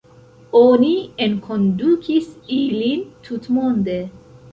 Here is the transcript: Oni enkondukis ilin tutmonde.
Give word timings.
Oni 0.59 0.93
enkondukis 1.25 2.31
ilin 2.57 3.05
tutmonde. 3.29 3.99